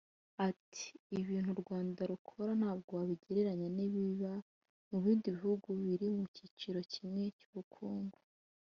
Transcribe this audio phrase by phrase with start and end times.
[0.47, 0.85] Ati
[1.19, 4.33] “Ibintu u Rwanda rukora ntabwo wabigereranya n’ibiba
[4.89, 8.17] mu bindi bihugu biri mu cyiciro kimwe cy’ubukungu